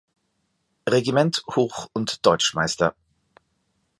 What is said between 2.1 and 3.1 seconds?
Deutschmeister.